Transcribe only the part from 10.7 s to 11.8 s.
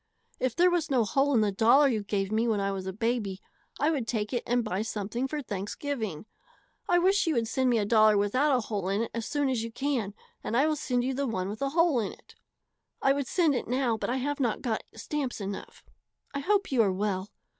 send you the one with a